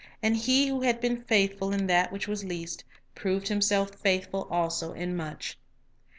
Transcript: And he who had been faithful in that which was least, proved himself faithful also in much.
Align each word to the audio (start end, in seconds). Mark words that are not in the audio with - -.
And 0.23 0.35
he 0.35 0.65
who 0.67 0.81
had 0.81 0.99
been 0.99 1.21
faithful 1.25 1.71
in 1.71 1.85
that 1.85 2.11
which 2.11 2.27
was 2.27 2.43
least, 2.43 2.83
proved 3.13 3.49
himself 3.49 3.93
faithful 3.93 4.47
also 4.49 4.93
in 4.93 5.15
much. 5.15 5.59